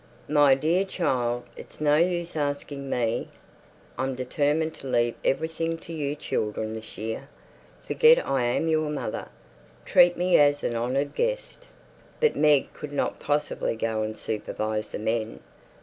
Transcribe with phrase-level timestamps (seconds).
[0.29, 3.29] "My dear child, it's no use asking me.
[3.99, 7.29] I'm determined to leave everything to you children this year.
[7.85, 9.27] Forget I am your mother.
[9.85, 11.67] Treat me as an honoured guest."
[12.19, 15.39] But Meg could not possibly go and supervise the men.